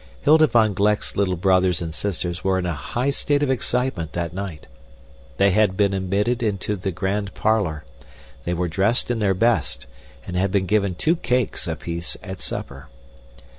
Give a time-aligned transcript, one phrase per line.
[0.21, 4.33] Hilda van Gleck's little brothers and sisters were in a high state of excitement that
[4.33, 4.65] night.
[5.37, 7.85] They had been admitted into the grand parlor;
[8.43, 9.85] they were dressed in their best
[10.25, 12.89] and had been given two cakes apiece at supper.